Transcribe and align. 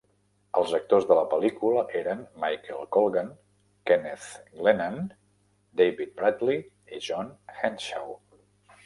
Els 0.59 0.71
actors 0.75 1.03
de 1.09 1.17
la 1.17 1.25
pel·lícula 1.33 1.83
eren 1.99 2.23
Michael 2.43 2.87
Colgan, 2.97 3.29
Kenneth 3.91 4.31
Glenaan, 4.63 4.97
David 5.83 6.17
Bradley 6.23 6.65
i 6.99 7.03
John 7.11 7.31
Henshaw. 7.61 8.17